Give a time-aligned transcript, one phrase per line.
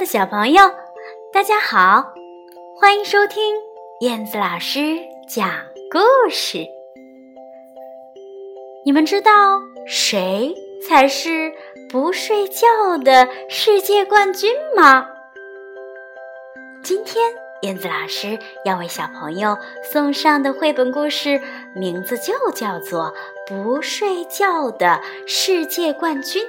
[0.00, 0.62] 的小朋友，
[1.30, 2.14] 大家好，
[2.80, 3.54] 欢迎收听
[4.00, 4.96] 燕子老师
[5.28, 5.46] 讲
[5.90, 6.66] 故事。
[8.82, 10.54] 你们知道谁
[10.88, 11.52] 才是
[11.90, 15.06] 不睡觉的世界冠军吗？
[16.82, 17.22] 今天
[17.60, 21.38] 燕子老师要为小朋友送上的绘本故事
[21.76, 23.12] 名字就叫做
[23.46, 26.42] 《不睡觉的世界冠军》。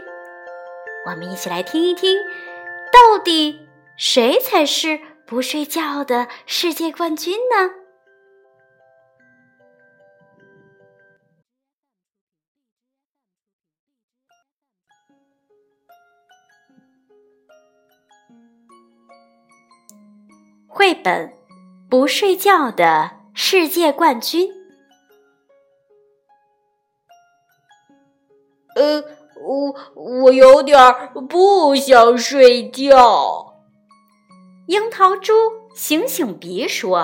[1.05, 2.17] 我们一起来听一听。
[2.91, 7.69] 到底谁才是不睡觉的世界冠军呢？
[20.67, 21.29] 绘本
[21.89, 24.47] 《不睡觉的世界冠军》。
[28.75, 29.20] 呃。
[29.43, 30.77] 我我有点
[31.29, 33.55] 不想睡觉。
[34.67, 35.33] 樱桃猪
[35.75, 36.99] 醒醒别说：“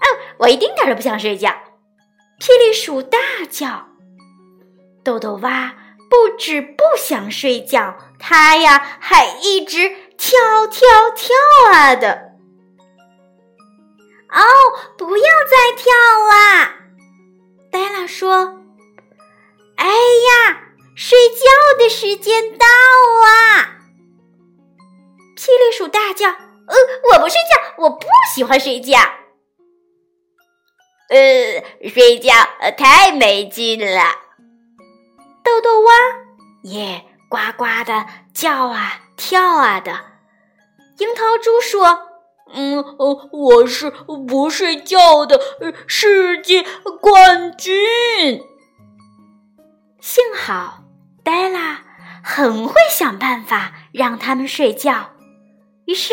[0.00, 0.04] 哦，
[0.38, 1.50] 我一丁点儿都不想睡觉。”
[2.40, 3.18] 霹雳鼠大
[3.50, 3.88] 叫
[5.04, 5.74] ：“豆豆蛙
[6.08, 11.28] 不止不想睡觉，它呀还一直跳跳跳
[11.72, 12.30] 啊的。”
[14.32, 14.42] 哦，
[14.96, 15.92] 不要再跳
[16.30, 16.76] 啦！
[17.70, 18.60] 黛拉说
[19.76, 21.44] ：“哎呀！”睡觉
[21.78, 23.78] 的时间到啊！
[25.36, 26.28] 霹雳鼠大叫
[26.68, 26.76] ：“呃，
[27.12, 28.98] 我不睡觉，我不喜欢睡觉。
[31.08, 34.02] 呃，睡觉呃太没劲了。”
[35.42, 35.92] 豆豆蛙
[36.62, 40.04] 也呱呱的叫啊跳啊的。
[40.98, 42.08] 樱桃猪说
[42.52, 42.84] ：“嗯，
[43.32, 45.40] 我是不睡觉的
[45.86, 46.62] 世界
[47.00, 48.42] 冠军。”
[50.00, 50.79] 幸好。
[51.30, 51.82] 黛拉
[52.24, 55.10] 很会想办法让他们睡觉，
[55.84, 56.12] 于是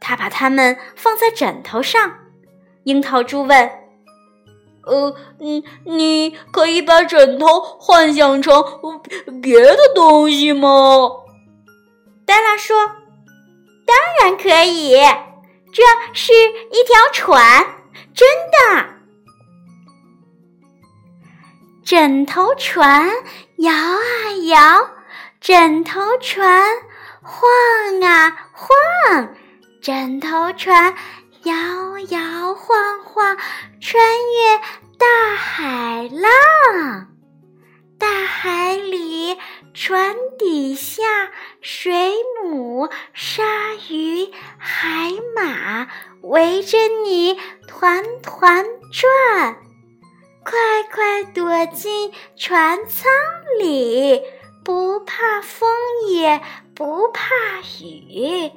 [0.00, 2.16] 他把他们放在枕头上。
[2.82, 3.70] 樱桃猪问
[4.84, 8.52] ：“呃，嗯，你可以把枕头幻想成
[9.40, 11.08] 别的东西吗？”
[12.26, 12.76] 黛拉说
[13.86, 14.96] ：“当然可以，
[15.72, 17.64] 这是一条船，
[18.12, 18.97] 真的。”
[21.88, 23.10] 枕头船
[23.56, 24.90] 摇啊摇，
[25.40, 26.62] 枕头船
[27.22, 27.48] 晃
[28.02, 29.34] 啊晃，
[29.80, 30.94] 枕头船
[31.44, 31.54] 摇
[32.10, 33.38] 摇晃晃，
[33.80, 34.58] 穿越
[34.98, 37.06] 大海浪。
[37.98, 39.38] 大海里，
[39.72, 41.02] 船底下，
[41.62, 42.12] 水
[42.44, 43.42] 母、鲨
[43.88, 45.88] 鱼、海马
[46.20, 49.67] 围着你团团转。
[50.50, 53.10] 快快躲进船舱
[53.58, 54.22] 里，
[54.64, 55.68] 不怕风
[56.08, 56.40] 也
[56.74, 57.34] 不怕
[57.82, 58.50] 雨，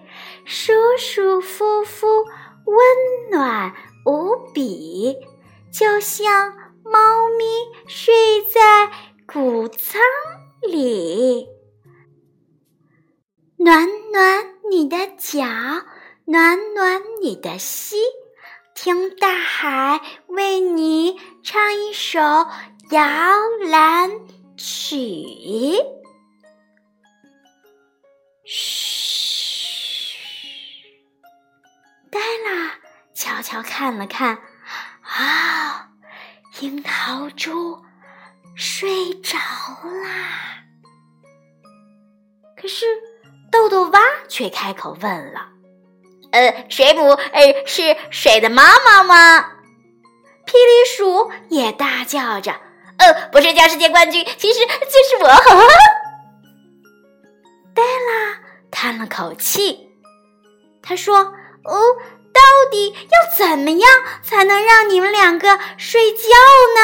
[0.45, 2.07] 舒舒服服，
[2.65, 3.73] 温暖
[4.05, 5.17] 无比，
[5.69, 6.53] 就像
[6.85, 7.45] 猫咪
[7.89, 8.89] 睡在
[9.27, 10.01] 谷仓
[10.61, 11.49] 里。
[13.57, 15.45] 暖暖你的脚，
[16.23, 17.99] 暖暖你的心。
[18.73, 20.01] 听大海
[22.91, 23.01] 摇
[23.69, 24.09] 篮
[24.57, 25.75] 曲。
[28.43, 30.17] 嘘，
[32.09, 32.75] 黛拉
[33.13, 34.39] 悄悄看了看，
[35.01, 35.89] 啊，
[36.59, 37.81] 樱桃猪
[38.55, 40.63] 睡着啦。
[42.57, 42.85] 可是
[43.51, 45.49] 豆豆蛙却开口问了。
[46.31, 49.60] 呃，水母，呃，是水的妈妈吗？
[50.51, 52.51] 霹雳鼠也大叫着
[52.99, 55.29] ：“呃，不是叫世界冠军，其实就是我。
[57.73, 58.37] ”黛拉
[58.69, 59.87] 叹了口气，
[60.83, 61.19] 他说
[61.63, 61.79] ：“哦，
[62.33, 63.89] 到底要怎么样
[64.21, 66.27] 才能让你们两个睡觉
[66.75, 66.81] 呢？”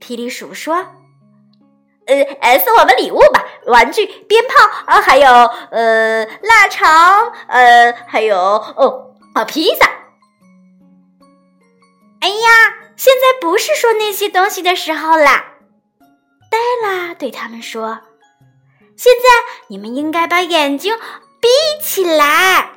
[0.00, 0.94] 霹雳鼠说。
[2.06, 4.54] 呃呃，送我们礼物吧，玩具、鞭炮
[4.86, 9.86] 啊，还有呃腊肠，呃，还有哦啊披萨。
[12.40, 15.54] 呀，现在不是说那些东西的时候啦！
[16.50, 18.00] 黛拉对他们说
[18.96, 19.24] ：“现在
[19.68, 20.96] 你们应该把眼睛
[21.40, 21.48] 闭
[21.82, 22.70] 起来。”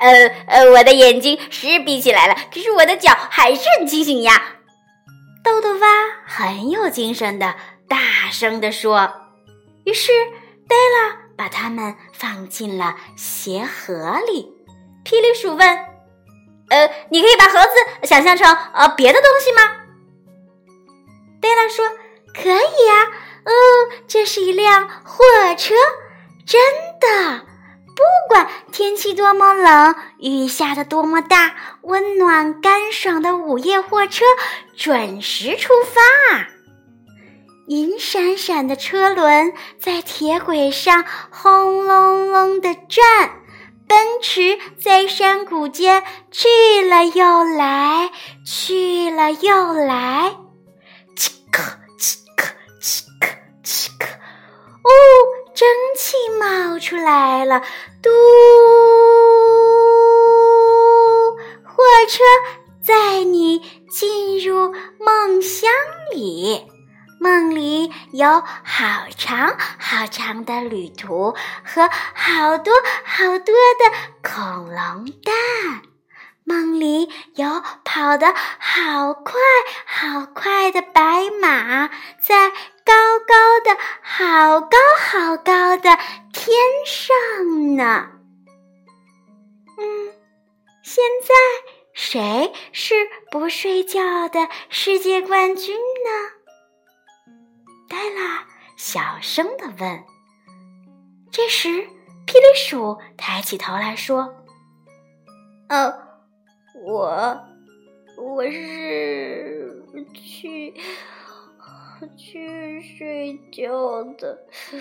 [0.00, 4.56] 呃呃，我的眼睛是闭起来了，可是我的脚还是很清醒呀。
[5.44, 5.86] 豆豆蛙
[6.26, 7.54] 很有精神的
[7.86, 9.12] 大声地说
[9.84, 10.10] ：“于是
[10.68, 14.54] 黛拉把它们放进了鞋盒里。”
[15.04, 15.78] 霹雳鼠问
[16.70, 19.76] ：“呃，你可以把盒子想象成呃别的东西吗？”
[21.40, 21.84] 贝拉说
[22.34, 23.06] ：“可以呀，
[23.44, 23.52] 嗯，
[24.08, 25.24] 这是一辆货
[25.58, 25.74] 车，
[26.46, 26.60] 真。”
[27.00, 27.46] 的，
[27.96, 34.26] 不管天气多么冷，雨下的多么大，温暖干爽的午夜货车
[34.76, 36.46] 准时出发。
[37.68, 43.39] 银闪闪的车轮在铁轨上轰隆隆的转，
[43.90, 46.48] 奔驰在山谷间去
[46.88, 48.12] 了又来，
[48.46, 50.36] 去了又来。
[51.16, 51.60] 嘁克
[51.98, 53.26] 嘁克嘁克
[53.64, 54.06] 嘁克，
[54.84, 54.92] 哦，
[55.56, 55.66] 蒸
[55.98, 57.62] 汽冒出来了，
[58.00, 58.08] 嘟，
[61.64, 62.22] 火车
[62.80, 63.58] 载你
[63.90, 65.68] 进入梦乡
[66.14, 66.69] 里。
[68.20, 71.34] 有好长好长的旅途
[71.64, 73.90] 和好多好多的
[74.22, 75.80] 恐龙蛋，
[76.44, 79.40] 梦里有跑得好快
[79.86, 81.88] 好快的白马
[82.20, 82.50] 在
[82.84, 85.96] 高高的好高好高的
[86.30, 88.08] 天上呢。
[89.78, 90.12] 嗯，
[90.82, 91.34] 现在
[91.94, 92.94] 谁是
[93.30, 96.39] 不睡觉的世界冠军呢？
[98.82, 100.04] 小声的问。
[101.30, 104.34] 这时，霹雳鼠抬起头来说
[105.68, 105.92] ：“呃，
[106.86, 107.44] 我
[108.16, 109.84] 我是
[110.14, 110.72] 去
[112.16, 114.80] 去睡觉的世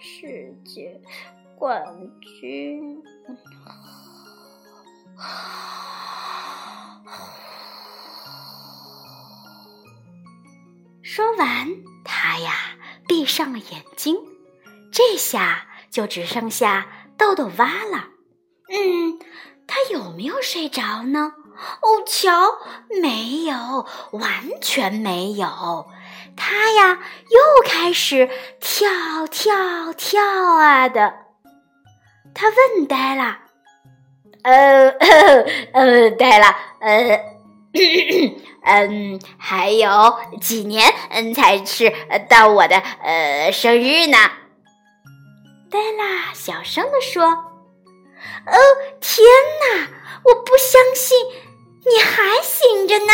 [0.00, 1.00] 世界
[1.56, 1.80] 冠
[2.40, 3.00] 军。”
[11.00, 11.68] 说完，
[13.28, 14.16] 上了眼睛。
[14.90, 16.86] 这下就只剩下
[17.16, 18.08] 豆豆蛙了。
[18.70, 19.20] 嗯，
[19.66, 21.34] 他有没有睡着呢？
[21.82, 22.58] 哦，瞧，
[23.02, 25.86] 没有，完全没有。
[26.36, 28.30] 他呀又开始
[28.60, 30.22] 跳跳跳
[30.54, 31.14] 啊的。
[32.34, 33.38] 他问呆了
[34.42, 34.88] ：“呃
[35.72, 36.46] 呃，呆了，
[36.80, 37.20] 呃。”
[38.64, 39.88] 嗯，还有
[40.40, 41.92] 几年，嗯，才是
[42.28, 44.18] 到我的呃生日呢。
[45.70, 48.56] 黛拉小声的说：“哦，
[49.00, 49.24] 天
[49.60, 49.88] 哪！
[50.24, 51.16] 我不相信
[51.86, 53.12] 你还醒着呢。”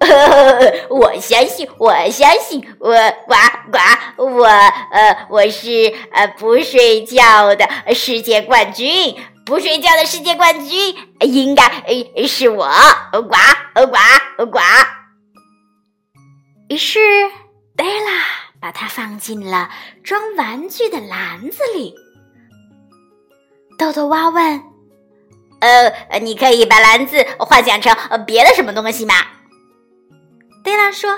[0.00, 2.94] 呵呵我相信，我相信，我
[3.26, 3.34] 呱
[3.72, 9.16] 呱，我呃，我是呃不睡觉的世界冠军。
[9.48, 11.82] 不睡觉的世界冠军应该
[12.26, 12.68] 是我，
[13.12, 13.20] 呱
[13.74, 14.58] 呱呱。
[16.68, 17.00] 于是
[17.74, 18.10] 贝拉
[18.60, 19.70] 把它放进了
[20.04, 21.94] 装玩具的篮子里。
[23.78, 24.62] 豆豆蛙问
[25.60, 27.96] ：“呃，你可以把篮子幻想成
[28.26, 29.14] 别的什么东西吗？”
[30.62, 31.08] 贝拉说：“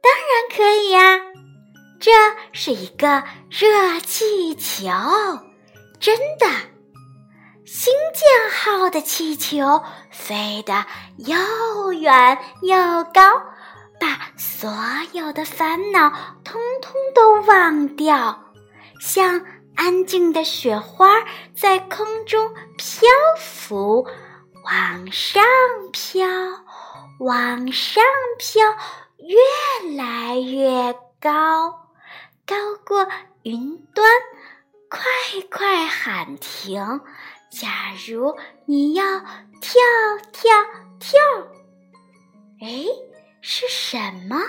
[0.00, 1.20] 当然可以呀，
[2.00, 2.10] 这
[2.52, 4.88] 是一个热气球，
[6.00, 6.46] 真的。”
[8.12, 10.84] 建号的气球飞得
[11.16, 13.22] 又远又高，
[13.98, 14.70] 把所
[15.12, 16.10] 有的烦恼
[16.44, 18.52] 通通都忘掉，
[19.00, 19.40] 像
[19.74, 21.08] 安静的雪花
[21.54, 23.08] 在空中漂
[23.38, 24.06] 浮，
[24.64, 25.42] 往上
[25.90, 26.26] 飘，
[27.18, 28.04] 往上
[28.38, 28.62] 飘，
[29.16, 31.88] 越来越高，
[32.46, 33.08] 高过
[33.42, 34.06] 云端。
[34.90, 35.00] 快
[35.50, 37.00] 快喊停！
[37.52, 37.68] 假
[38.08, 39.04] 如你要
[39.60, 39.78] 跳
[40.32, 40.50] 跳
[40.98, 41.20] 跳，
[42.62, 42.86] 哎，
[43.42, 44.40] 是什么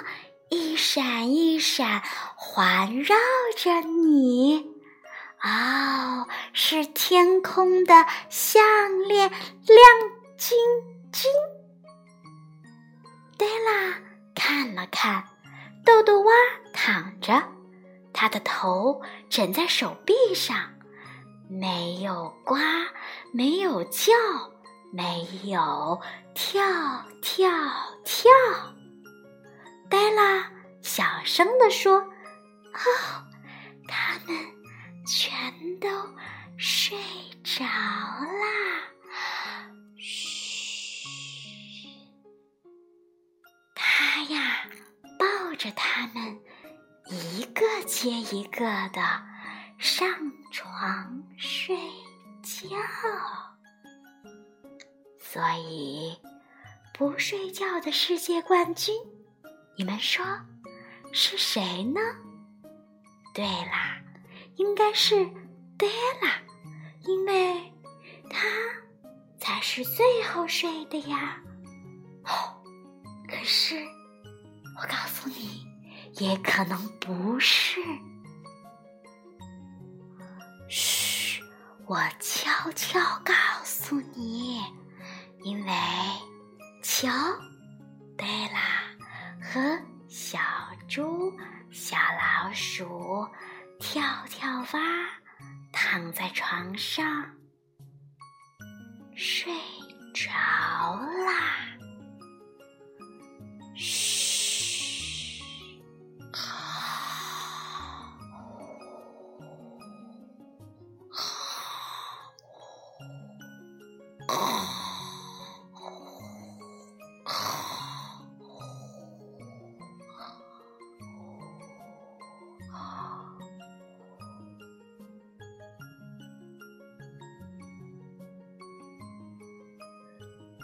[0.50, 2.02] 一闪一闪
[2.38, 3.16] 环绕
[3.58, 4.72] 着你？
[5.44, 8.64] 哦，是天空的项
[9.04, 9.80] 链，亮
[10.38, 10.58] 晶
[11.12, 11.30] 晶。
[13.38, 14.00] 黛拉
[14.34, 15.26] 看了看，
[15.86, 16.32] 豆豆蛙
[16.72, 17.44] 躺着，
[18.14, 20.73] 他的头枕在手臂上。
[21.60, 22.56] 没有呱，
[23.32, 24.12] 没有叫，
[24.92, 26.02] 没有
[26.34, 26.64] 跳
[27.22, 27.48] 跳
[28.04, 28.32] 跳。
[29.90, 32.00] 黛拉小声地说
[32.74, 33.24] ：“哦，
[33.88, 34.36] 他们
[35.06, 35.32] 全
[35.80, 35.88] 都
[36.58, 36.98] 睡
[37.44, 38.82] 着啦。”
[40.02, 41.88] 嘘，
[43.76, 44.66] 他呀
[45.20, 46.40] 抱着他们，
[47.10, 49.33] 一个接一个的。
[49.84, 50.08] 上
[50.50, 51.76] 床睡
[52.42, 52.70] 觉，
[55.20, 56.18] 所以
[56.94, 58.96] 不睡觉的世界冠军，
[59.78, 60.26] 你们说
[61.12, 62.00] 是谁呢？
[63.34, 64.02] 对啦，
[64.56, 65.26] 应该是
[65.78, 65.86] 黛
[66.22, 66.42] 拉，
[67.02, 67.74] 因为
[68.30, 68.48] 她
[69.38, 71.38] 才是最后睡的呀。
[72.24, 72.64] 哦，
[73.28, 73.76] 可是
[74.78, 75.68] 我告诉你，
[76.14, 77.82] 也可能不是。
[81.86, 83.34] 我悄悄告
[83.66, 84.62] 诉你，
[85.44, 85.74] 因为
[86.82, 87.10] 瞧，
[88.18, 88.84] 对啦，
[89.42, 90.40] 和小
[90.88, 91.32] 猪、
[91.72, 93.28] 小老鼠
[93.80, 94.80] 跳跳蛙
[95.74, 97.06] 躺在床上
[99.14, 99.52] 睡
[100.14, 101.53] 着啦。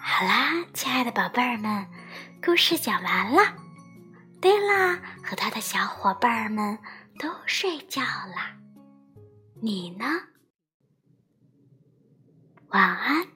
[0.01, 1.85] 好啦，亲爱的宝贝儿们，
[2.43, 3.53] 故事讲完了。
[4.41, 6.79] 对啦，和他的小伙伴们
[7.19, 8.55] 都睡觉啦。
[9.61, 10.05] 你呢？
[12.69, 13.28] 晚安。